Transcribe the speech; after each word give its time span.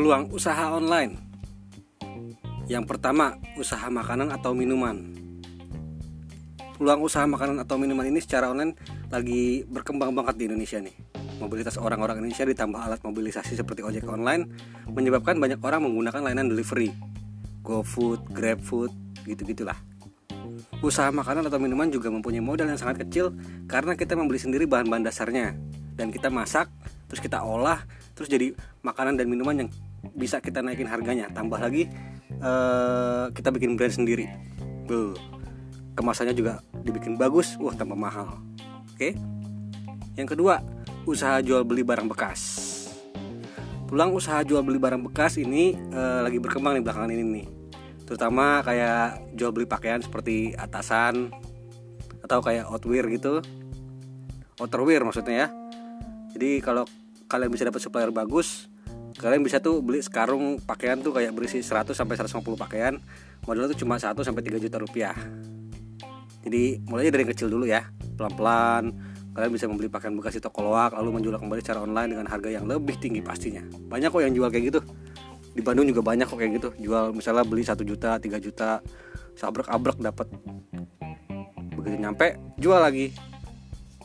Peluang 0.00 0.32
usaha 0.32 0.72
online. 0.72 1.12
Yang 2.72 2.88
pertama, 2.88 3.36
usaha 3.60 3.84
makanan 3.92 4.32
atau 4.32 4.56
minuman. 4.56 4.96
Peluang 6.80 7.04
usaha 7.04 7.28
makanan 7.28 7.60
atau 7.60 7.76
minuman 7.76 8.08
ini 8.08 8.16
secara 8.24 8.48
online 8.48 8.80
lagi 9.12 9.60
berkembang 9.68 10.16
banget 10.16 10.40
di 10.40 10.48
Indonesia 10.48 10.80
nih. 10.80 10.96
Mobilitas 11.36 11.76
orang-orang 11.76 12.24
Indonesia 12.24 12.48
ditambah 12.48 12.80
alat 12.80 13.04
mobilisasi 13.04 13.60
seperti 13.60 13.84
ojek 13.84 14.08
online 14.08 14.48
Menyebabkan 14.88 15.36
banyak 15.36 15.60
orang 15.60 15.84
menggunakan 15.84 16.24
layanan 16.24 16.48
delivery. 16.48 16.96
GoFood, 17.60 18.24
GrabFood, 18.32 18.96
gitu-gitulah. 19.28 19.76
Usaha 20.80 21.12
makanan 21.12 21.44
atau 21.52 21.60
minuman 21.60 21.92
juga 21.92 22.08
mempunyai 22.08 22.40
modal 22.40 22.72
yang 22.72 22.80
sangat 22.80 23.04
kecil 23.04 23.36
karena 23.68 23.92
kita 24.00 24.16
membeli 24.16 24.40
sendiri 24.40 24.64
bahan-bahan 24.64 25.04
dasarnya. 25.04 25.60
Dan 25.92 26.08
kita 26.08 26.32
masak, 26.32 26.72
terus 27.04 27.20
kita 27.20 27.44
olah, 27.44 27.84
terus 28.16 28.32
jadi 28.32 28.56
makanan 28.80 29.20
dan 29.20 29.28
minuman 29.28 29.60
yang 29.60 29.70
bisa 30.14 30.38
kita 30.42 30.60
naikin 30.64 30.88
harganya. 30.88 31.28
Tambah 31.30 31.60
lagi 31.60 31.88
uh, 32.40 33.28
kita 33.32 33.52
bikin 33.54 33.74
brand 33.74 33.94
sendiri. 33.94 34.26
Buh. 34.88 35.16
Kemasannya 35.98 36.32
juga 36.32 36.64
dibikin 36.80 37.20
bagus, 37.20 37.58
wah 37.60 37.74
tambah 37.76 37.98
mahal. 37.98 38.40
Oke. 38.94 39.18
Yang 40.16 40.38
kedua, 40.38 40.64
usaha 41.04 41.42
jual 41.44 41.66
beli 41.66 41.84
barang 41.84 42.08
bekas. 42.08 42.40
Pulang 43.90 44.14
usaha 44.14 44.40
jual 44.46 44.62
beli 44.62 44.78
barang 44.78 45.02
bekas 45.10 45.36
ini 45.36 45.74
uh, 45.92 46.22
lagi 46.24 46.38
berkembang 46.38 46.78
di 46.78 46.82
belakangan 46.86 47.10
ini 47.10 47.24
nih 47.26 47.46
terutama 48.10 48.58
kayak 48.66 49.22
jual 49.38 49.54
beli 49.54 49.70
pakaian 49.70 50.02
seperti 50.02 50.50
atasan 50.58 51.30
atau 52.26 52.42
kayak 52.42 52.66
outwear 52.66 53.06
gitu 53.06 53.38
outerwear 54.58 55.06
maksudnya 55.06 55.46
ya 55.46 55.48
jadi 56.34 56.58
kalau 56.58 56.90
kalian 57.30 57.54
bisa 57.54 57.70
dapat 57.70 57.78
supplier 57.78 58.10
bagus 58.10 58.66
kalian 59.20 59.44
bisa 59.44 59.60
tuh 59.60 59.84
beli 59.84 60.00
sekarung 60.00 60.56
pakaian 60.64 60.96
tuh 61.04 61.12
kayak 61.12 61.36
berisi 61.36 61.60
100 61.60 61.92
sampai 61.92 62.16
150 62.16 62.40
pakaian. 62.56 62.96
Modalnya 63.44 63.76
tuh 63.76 63.84
cuma 63.84 64.00
1 64.00 64.16
sampai 64.16 64.40
3 64.40 64.56
juta 64.56 64.80
rupiah. 64.80 65.12
Jadi 66.40 66.80
mulainya 66.88 67.12
dari 67.12 67.28
yang 67.28 67.32
kecil 67.36 67.52
dulu 67.52 67.68
ya. 67.68 67.84
Pelan-pelan. 68.16 68.96
Kalian 69.30 69.52
bisa 69.52 69.68
membeli 69.68 69.92
pakaian 69.92 70.16
bekas 70.16 70.40
di 70.40 70.42
toko 70.42 70.64
loak 70.66 70.96
lalu 70.96 71.20
menjual 71.20 71.38
kembali 71.38 71.60
secara 71.62 71.84
online 71.86 72.16
dengan 72.16 72.26
harga 72.26 72.50
yang 72.50 72.64
lebih 72.66 72.96
tinggi 72.98 73.20
pastinya. 73.20 73.62
Banyak 73.86 74.08
kok 74.10 74.24
yang 74.24 74.34
jual 74.34 74.48
kayak 74.48 74.72
gitu. 74.72 74.80
Di 75.54 75.62
Bandung 75.62 75.86
juga 75.86 76.02
banyak 76.02 76.26
kok 76.26 76.40
kayak 76.40 76.52
gitu. 76.58 76.68
Jual 76.80 77.12
misalnya 77.14 77.44
beli 77.46 77.62
satu 77.62 77.84
juta 77.86 78.18
tiga 78.18 78.40
juta 78.40 78.80
sabrek 79.38 79.70
abrek 79.70 80.02
dapat 80.02 80.26
begitu 81.76 81.96
nyampe 82.00 82.40
jual 82.58 82.80
lagi. 82.80 83.14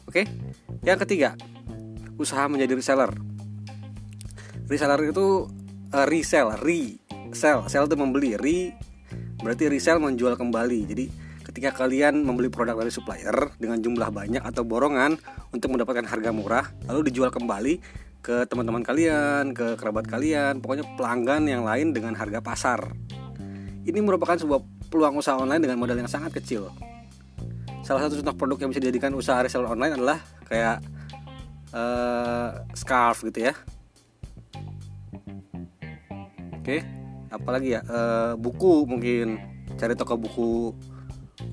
Oke? 0.06 0.30
Yang 0.86 1.08
ketiga 1.08 1.34
usaha 2.16 2.46
menjadi 2.48 2.78
reseller 2.78 3.12
reseller 4.70 5.12
itu 5.12 5.50
uh, 5.94 6.06
resell 6.06 6.54
re 6.62 6.98
sell 7.36 7.66
sell 7.70 7.86
itu 7.86 7.98
membeli 7.98 8.38
re 8.38 8.58
berarti 9.42 9.70
resell 9.70 10.02
menjual 10.02 10.40
kembali 10.40 10.80
jadi 10.90 11.06
ketika 11.46 11.86
kalian 11.86 12.26
membeli 12.26 12.50
produk 12.50 12.82
dari 12.82 12.90
supplier 12.90 13.54
dengan 13.62 13.78
jumlah 13.78 14.10
banyak 14.10 14.42
atau 14.42 14.66
borongan 14.66 15.16
untuk 15.54 15.72
mendapatkan 15.72 16.04
harga 16.10 16.30
murah 16.34 16.66
lalu 16.90 17.14
dijual 17.14 17.30
kembali 17.30 18.06
ke 18.26 18.50
teman-teman 18.50 18.82
kalian, 18.82 19.54
ke 19.54 19.78
kerabat 19.78 20.10
kalian, 20.10 20.58
pokoknya 20.58 20.98
pelanggan 20.98 21.46
yang 21.46 21.62
lain 21.62 21.94
dengan 21.94 22.18
harga 22.18 22.42
pasar. 22.42 22.82
Ini 23.86 24.02
merupakan 24.02 24.34
sebuah 24.34 24.90
peluang 24.90 25.22
usaha 25.22 25.38
online 25.38 25.62
dengan 25.62 25.78
modal 25.78 26.02
yang 26.02 26.10
sangat 26.10 26.34
kecil. 26.34 26.74
Salah 27.86 28.02
satu 28.02 28.18
contoh 28.18 28.34
produk 28.34 28.66
yang 28.66 28.74
bisa 28.74 28.82
dijadikan 28.82 29.14
usaha 29.14 29.46
reseller 29.46 29.70
online 29.70 29.94
adalah 29.94 30.18
kayak 30.50 30.82
uh, 31.70 32.66
scarf 32.74 33.22
gitu 33.30 33.46
ya. 33.46 33.54
Oke, 36.66 36.82
apalagi 37.30 37.78
ya? 37.78 37.86
Uh, 37.86 38.34
buku 38.42 38.90
mungkin. 38.90 39.38
Cari 39.78 39.94
toko 39.94 40.18
buku 40.18 40.74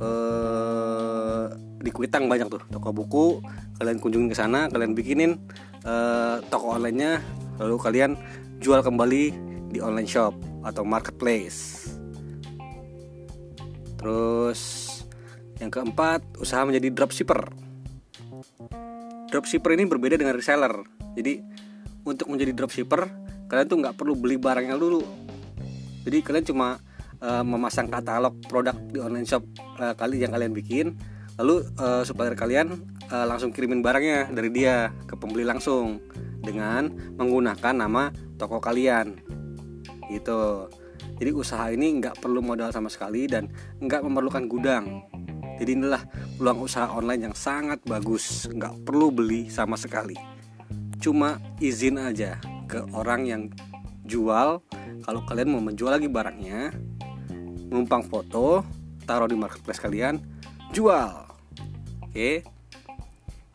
uh, 0.00 1.53
di 1.84 1.93
Kuitang 1.93 2.33
banyak 2.33 2.49
tuh. 2.49 2.65
Toko 2.73 2.97
buku 2.97 3.45
kalian 3.77 4.01
kunjungi 4.01 4.33
ke 4.33 4.37
sana 4.41 4.72
kalian 4.72 4.97
bikinin 4.97 5.37
uh, 5.84 6.41
toko 6.49 6.81
onlinenya. 6.81 7.21
Lalu 7.61 7.77
kalian 7.77 8.17
jual 8.65 8.81
kembali 8.81 9.37
di 9.69 9.84
online 9.84 10.09
shop 10.09 10.33
atau 10.65 10.81
marketplace. 10.81 11.93
Terus 14.01 14.61
yang 15.61 15.69
keempat 15.69 16.25
usaha 16.41 16.65
menjadi 16.65 16.89
dropshipper. 16.89 17.53
Dropshipper 19.28 19.77
ini 19.77 19.84
berbeda 19.84 20.17
dengan 20.17 20.41
reseller. 20.41 20.72
Jadi 21.21 21.45
untuk 22.09 22.33
menjadi 22.33 22.56
dropshipper 22.56 23.22
kalian 23.53 23.69
tuh 23.69 23.79
nggak 23.85 24.01
perlu 24.01 24.17
beli 24.17 24.41
barangnya 24.41 24.81
dulu. 24.81 25.05
Jadi 26.09 26.25
kalian 26.25 26.45
cuma 26.49 26.81
uh, 27.21 27.45
memasang 27.45 27.85
katalog 27.93 28.33
produk 28.49 28.73
di 28.89 28.97
online 28.97 29.29
shop 29.29 29.45
uh, 29.77 29.93
kali 29.93 30.25
yang 30.25 30.33
kalian 30.33 30.57
bikin. 30.57 30.97
Lalu 31.37 31.69
uh, 31.77 32.01
supplier 32.01 32.33
kalian 32.33 32.81
uh, 33.13 33.29
langsung 33.29 33.53
kirimin 33.53 33.85
barangnya 33.85 34.33
dari 34.33 34.49
dia 34.49 34.89
ke 35.05 35.21
pembeli 35.21 35.45
langsung 35.45 36.01
dengan 36.41 36.89
menggunakan 37.21 37.77
nama 37.77 38.09
toko 38.41 38.57
kalian. 38.57 39.21
Gitu. 40.09 40.73
Jadi 41.21 41.31
usaha 41.37 41.69
ini 41.69 42.01
nggak 42.01 42.25
perlu 42.25 42.41
modal 42.41 42.73
sama 42.73 42.89
sekali 42.89 43.29
dan 43.29 43.53
nggak 43.84 44.01
memerlukan 44.01 44.49
gudang. 44.49 45.05
Jadi 45.61 45.77
inilah 45.77 46.09
peluang 46.41 46.65
usaha 46.65 46.89
online 46.89 47.29
yang 47.29 47.37
sangat 47.37 47.84
bagus. 47.84 48.49
Nggak 48.49 48.81
perlu 48.89 49.13
beli 49.13 49.53
sama 49.53 49.77
sekali. 49.77 50.17
Cuma 51.05 51.37
izin 51.61 52.01
aja 52.01 52.41
ke 52.72 52.81
orang 52.97 53.28
yang 53.28 53.43
jual 54.09 54.65
kalau 55.05 55.21
kalian 55.28 55.53
mau 55.53 55.60
menjual 55.60 55.93
lagi 55.93 56.09
barangnya 56.09 56.72
numpang 57.69 58.09
foto 58.09 58.65
taruh 59.05 59.28
di 59.28 59.37
marketplace 59.37 59.84
kalian 59.84 60.16
jual 60.72 61.28
oke 62.09 62.62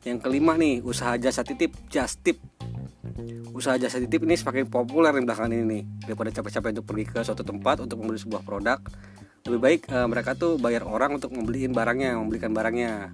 yang 0.07 0.23
kelima 0.23 0.55
nih, 0.55 0.79
usaha 0.88 1.19
jasa 1.19 1.44
titip, 1.44 1.75
just 1.91 2.23
tip. 2.23 2.39
Usaha 3.51 3.75
jasa 3.75 4.00
titip 4.00 4.23
ini 4.23 4.39
semakin 4.39 4.72
populer 4.72 5.11
di 5.11 5.28
belakangan 5.28 5.51
ini 5.51 5.63
nih. 5.67 5.84
Daripada 6.07 6.31
capek-capek 6.31 6.69
untuk 6.79 6.85
pergi 6.88 7.05
ke 7.11 7.19
suatu 7.28 7.44
tempat 7.44 7.84
untuk 7.84 7.99
membeli 7.99 8.16
sebuah 8.16 8.39
produk, 8.47 8.79
lebih 9.51 9.59
baik 9.59 9.81
e, 9.91 9.97
mereka 10.07 10.31
tuh 10.39 10.55
bayar 10.55 10.88
orang 10.88 11.19
untuk 11.19 11.35
membeliin 11.35 11.75
barangnya, 11.75 12.16
membelikan 12.16 12.55
barangnya. 12.55 13.11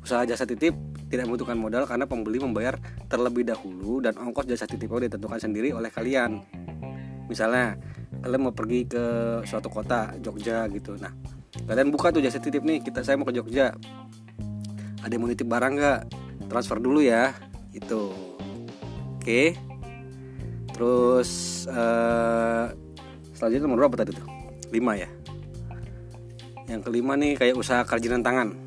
Usaha 0.00 0.24
jasa 0.24 0.48
titip 0.48 0.72
tidak 1.06 1.30
membutuhkan 1.30 1.58
modal 1.58 1.86
karena 1.86 2.04
pembeli 2.06 2.42
membayar 2.42 2.74
terlebih 3.06 3.46
dahulu 3.46 4.02
dan 4.02 4.18
ongkos 4.18 4.46
jasa 4.50 4.66
titipnya 4.66 5.06
ditentukan 5.06 5.38
sendiri 5.38 5.70
oleh 5.70 5.90
kalian. 5.90 6.42
Misalnya, 7.30 7.78
kalian 8.22 8.40
mau 8.42 8.54
pergi 8.54 8.86
ke 8.86 9.04
suatu 9.46 9.70
kota, 9.70 10.14
Jogja 10.18 10.66
gitu. 10.70 10.98
Nah, 10.98 11.14
kalian 11.66 11.90
buka 11.94 12.10
tuh 12.10 12.22
jasa 12.22 12.42
titip 12.42 12.62
nih, 12.66 12.82
kita 12.82 13.06
saya 13.06 13.18
mau 13.18 13.26
ke 13.26 13.34
Jogja. 13.34 13.74
Ada 15.02 15.14
yang 15.14 15.22
mau 15.22 15.30
nitip 15.30 15.46
barang 15.46 15.72
nggak? 15.78 16.00
Transfer 16.50 16.78
dulu 16.78 17.02
ya 17.02 17.34
itu 17.70 18.10
oke. 19.18 19.42
Terus 20.72 21.30
uh, 21.70 22.72
selanjutnya 23.32 23.64
nomor 23.66 23.86
berapa 23.86 24.02
tadi 24.02 24.16
tuh? 24.16 24.26
Lima 24.74 24.98
ya. 24.98 25.08
Yang 26.66 26.90
kelima 26.90 27.14
nih 27.14 27.38
kayak 27.38 27.54
usaha 27.54 27.86
kerajinan 27.86 28.26
tangan 28.26 28.58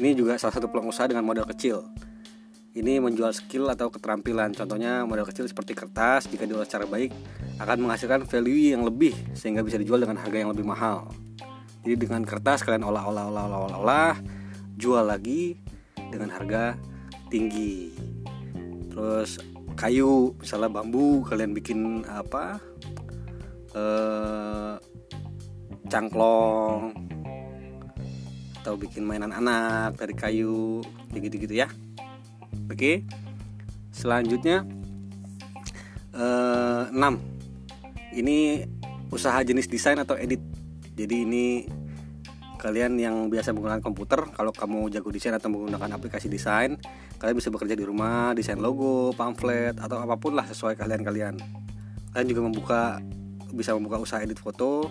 ini 0.00 0.16
juga 0.16 0.40
salah 0.40 0.56
satu 0.56 0.72
peluang 0.72 0.88
usaha 0.88 1.04
dengan 1.04 1.22
modal 1.22 1.44
kecil. 1.44 1.84
Ini 2.72 3.02
menjual 3.04 3.36
skill 3.36 3.68
atau 3.68 3.92
keterampilan. 3.92 4.56
Contohnya 4.56 5.04
modal 5.04 5.28
kecil 5.28 5.44
seperti 5.44 5.76
kertas 5.76 6.24
jika 6.24 6.48
diolah 6.48 6.64
secara 6.64 6.88
baik 6.88 7.12
akan 7.60 7.76
menghasilkan 7.84 8.24
value 8.24 8.72
yang 8.72 8.86
lebih 8.86 9.12
sehingga 9.36 9.60
bisa 9.60 9.76
dijual 9.76 10.00
dengan 10.00 10.16
harga 10.16 10.38
yang 10.40 10.48
lebih 10.48 10.64
mahal. 10.64 11.12
Jadi 11.84 12.00
dengan 12.00 12.24
kertas 12.24 12.64
kalian 12.64 12.86
olah 12.88 13.04
olah 13.04 13.24
olah 13.28 13.44
olah 13.44 13.58
olah, 13.60 13.78
olah 13.84 14.14
jual 14.80 15.04
lagi 15.04 15.60
dengan 16.08 16.32
harga 16.32 16.78
tinggi. 17.28 17.92
Terus 18.88 19.36
kayu 19.76 20.32
misalnya 20.40 20.70
bambu 20.72 21.26
kalian 21.28 21.52
bikin 21.52 22.08
apa? 22.08 22.56
Eh, 23.76 24.74
cangklong 25.90 27.09
atau 28.60 28.76
bikin 28.76 29.08
mainan 29.08 29.32
anak 29.32 29.96
dari 29.96 30.12
kayu 30.12 30.84
gitu-gitu 31.16 31.56
ya. 31.56 31.68
Oke 32.68 33.08
selanjutnya 33.90 34.62
eh, 36.14 36.82
6 36.92 36.96
ini 38.20 38.66
usaha 39.10 39.38
jenis 39.42 39.66
desain 39.66 39.98
atau 39.98 40.14
edit. 40.14 40.38
Jadi 40.94 41.16
ini 41.24 41.46
kalian 42.60 43.00
yang 43.00 43.16
biasa 43.32 43.56
menggunakan 43.56 43.80
komputer 43.80 44.20
kalau 44.36 44.52
kamu 44.52 44.92
jago 44.92 45.08
desain 45.08 45.32
atau 45.32 45.48
menggunakan 45.48 45.96
aplikasi 45.96 46.28
desain 46.28 46.76
kalian 47.16 47.36
bisa 47.40 47.48
bekerja 47.48 47.72
di 47.72 47.88
rumah 47.88 48.36
desain 48.36 48.60
logo 48.60 49.16
pamflet 49.16 49.80
atau 49.80 49.96
apa 49.96 50.20
pun 50.20 50.36
lah 50.36 50.44
sesuai 50.44 50.76
kalian 50.76 51.00
kalian. 51.00 51.34
Kalian 52.12 52.28
juga 52.28 52.40
membuka 52.44 52.82
bisa 53.50 53.74
membuka 53.74 53.98
usaha 53.98 54.20
edit 54.20 54.38
foto 54.38 54.86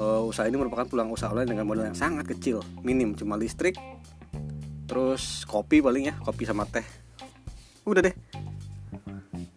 uh, 0.00 0.22
usaha 0.24 0.48
ini 0.48 0.56
merupakan 0.56 0.86
peluang 0.88 1.12
usaha 1.12 1.32
online 1.32 1.52
dengan 1.52 1.64
modal 1.68 1.88
yang 1.88 1.98
sangat 1.98 2.26
kecil 2.26 2.64
minim 2.80 3.12
cuma 3.16 3.36
listrik 3.36 3.76
terus 4.86 5.42
kopi 5.44 5.82
paling 5.82 6.08
ya 6.10 6.14
kopi 6.22 6.46
sama 6.46 6.64
teh 6.64 6.84
udah 7.86 8.02
deh 8.06 8.16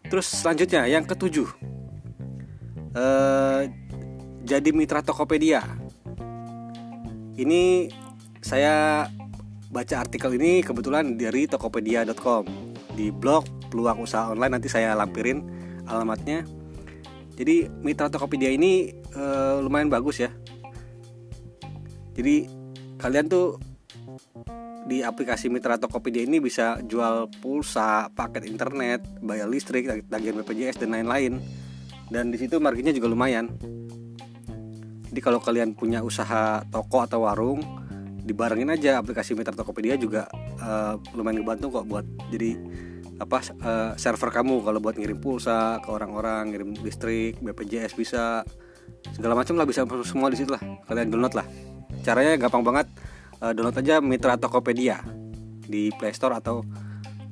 terus 0.09 0.25
selanjutnya 0.25 0.89
yang 0.89 1.05
ketujuh 1.05 1.47
uh, 2.97 3.61
jadi 4.49 4.69
mitra 4.73 5.05
Tokopedia. 5.05 5.61
Ini 7.39 7.87
saya 8.41 9.05
baca 9.69 9.95
artikel 10.01 10.33
ini 10.41 10.65
kebetulan 10.65 11.15
dari 11.15 11.45
tokopedia.com 11.45 12.43
di 12.97 13.13
blog 13.13 13.45
peluang 13.69 14.01
usaha 14.01 14.33
online 14.33 14.57
nanti 14.57 14.67
saya 14.67 14.97
lampirin 14.97 15.45
alamatnya. 15.85 16.43
Jadi 17.37 17.71
mitra 17.85 18.11
Tokopedia 18.11 18.51
ini 18.51 18.91
uh, 19.15 19.63
lumayan 19.63 19.87
bagus 19.87 20.21
ya. 20.21 20.29
Jadi 22.13 22.49
kalian 22.99 23.31
tuh 23.31 23.55
di 24.89 25.05
aplikasi 25.05 25.53
mitra 25.53 25.77
Tokopedia 25.77 26.25
ini 26.25 26.41
bisa 26.41 26.81
jual 26.81 27.29
pulsa, 27.39 28.09
paket 28.11 28.49
internet, 28.49 29.05
bayar 29.21 29.45
listrik, 29.45 29.85
tagihan 30.09 30.41
BPJS 30.41 30.81
dan 30.81 30.97
lain-lain. 30.97 31.37
Dan 32.09 32.33
di 32.33 32.37
situ 32.41 32.57
marginnya 32.57 32.89
juga 32.89 33.07
lumayan. 33.07 33.53
Jadi 35.09 35.21
kalau 35.21 35.37
kalian 35.37 35.77
punya 35.77 36.01
usaha 36.01 36.65
toko 36.73 37.05
atau 37.05 37.25
warung, 37.29 37.61
dibarengin 38.25 38.73
aja 38.73 38.97
aplikasi 39.01 39.33
Mitra 39.33 39.53
Tokopedia 39.53 39.97
juga 39.97 40.29
uh, 40.61 40.97
lumayan 41.17 41.41
ngebantu 41.41 41.81
kok 41.81 41.85
buat 41.89 42.05
jadi 42.29 42.57
apa 43.19 43.41
uh, 43.61 43.91
server 43.99 44.31
kamu 44.31 44.63
kalau 44.63 44.79
buat 44.79 44.95
ngirim 44.95 45.19
pulsa 45.19 45.81
ke 45.83 45.89
orang-orang, 45.91 46.53
ngirim 46.53 46.69
listrik, 46.81 47.41
BPJS 47.41 47.97
bisa 47.97 48.45
segala 49.15 49.35
macam 49.35 49.55
lah 49.59 49.67
bisa 49.67 49.83
semua 50.07 50.31
di 50.31 50.37
situ 50.39 50.51
lah. 50.51 50.61
Kalian 50.87 51.11
download 51.11 51.35
lah. 51.35 51.47
Caranya 52.03 52.39
gampang 52.39 52.63
banget. 52.63 52.87
Uh, 53.39 53.55
download 53.55 53.79
aja 53.79 54.03
Mitra 54.03 54.35
Tokopedia 54.35 54.99
di 55.63 55.91
Play 55.95 56.11
Store 56.11 56.35
atau 56.35 56.63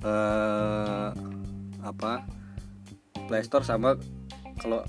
uh, 0.03 1.11
apa? 1.83 2.23
Play 3.27 3.43
Store 3.43 3.63
sama 3.67 3.99
kalau 4.59 4.83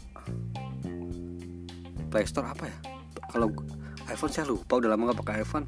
Play 2.09 2.25
Store 2.27 2.47
apa 2.47 2.65
ya? 2.71 2.77
Kalau 3.29 3.53
iPhone 4.09 4.33
saya 4.33 4.49
lupa 4.49 4.81
udah 4.81 4.89
lama 4.95 5.13
gak 5.13 5.21
pakai 5.21 5.35
iPhone. 5.45 5.67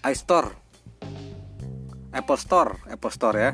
iStore. 0.00 0.48
Apple 2.10 2.40
Store 2.40 2.80
Apple 2.90 3.12
Store 3.12 3.36
ya. 3.36 3.52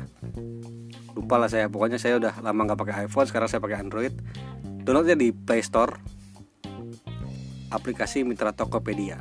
Lupa 1.13 1.35
lah 1.37 1.51
saya. 1.51 1.69
Pokoknya 1.69 2.01
saya 2.01 2.17
udah 2.17 2.39
lama 2.41 2.71
nggak 2.71 2.79
pakai 2.79 2.95
iPhone 3.05 3.27
sekarang 3.29 3.51
saya 3.51 3.61
pakai 3.61 3.77
Android. 3.83 4.15
Downloadnya 4.81 5.19
di 5.19 5.29
Play 5.35 5.61
Store 5.61 6.16
aplikasi 7.71 8.23
Mitra 8.23 8.53
Tokopedia 8.53 9.19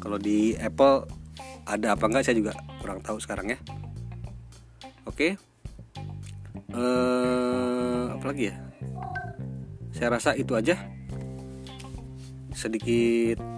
kalau 0.00 0.20
di 0.20 0.56
Apple 0.56 1.08
ada 1.64 1.96
apa 1.96 2.04
enggak 2.08 2.24
saya 2.28 2.36
juga 2.36 2.52
kurang 2.80 3.00
tahu 3.00 3.16
sekarang 3.20 3.56
ya 3.56 3.58
oke 5.08 5.36
eh, 6.74 8.04
apa 8.12 8.24
lagi 8.24 8.52
ya 8.52 8.56
saya 9.94 10.08
rasa 10.18 10.36
itu 10.36 10.52
aja 10.58 10.76
sedikit 12.54 13.54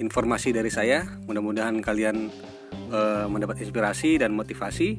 informasi 0.00 0.50
dari 0.50 0.72
saya. 0.72 1.04
Mudah-mudahan 1.28 1.78
kalian 1.84 2.32
uh, 2.90 3.28
mendapat 3.28 3.60
inspirasi 3.60 4.16
dan 4.16 4.32
motivasi. 4.32 4.96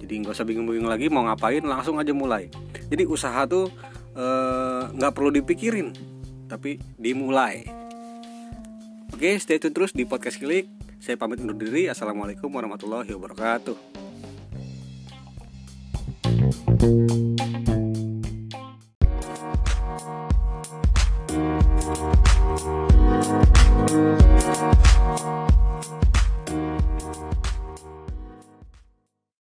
Jadi 0.00 0.12
nggak 0.22 0.32
usah 0.32 0.46
bingung-bingung 0.46 0.88
lagi 0.88 1.10
mau 1.10 1.26
ngapain, 1.26 1.60
langsung 1.66 1.98
aja 1.98 2.14
mulai. 2.14 2.48
Jadi 2.88 3.04
usaha 3.08 3.44
tuh 3.48 3.68
eh, 4.14 4.82
nggak 4.92 5.12
perlu 5.12 5.30
dipikirin, 5.34 5.92
tapi 6.50 6.78
dimulai. 7.00 7.64
Oke, 9.14 9.38
stay 9.38 9.62
tune 9.62 9.70
terus 9.70 9.94
di 9.94 10.02
podcast 10.02 10.42
Klik. 10.42 10.66
Saya 10.98 11.14
pamit 11.14 11.38
undur 11.38 11.54
diri. 11.54 11.86
Assalamualaikum 11.86 12.50
warahmatullahi 12.50 13.14
wabarakatuh. 13.14 13.76